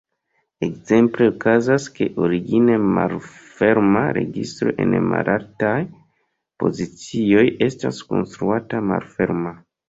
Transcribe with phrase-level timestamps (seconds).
[0.67, 5.75] Ekzemple okazas, ke origine malferma registro en malaltaj
[6.65, 9.55] pozicioj estas konstruata malferma.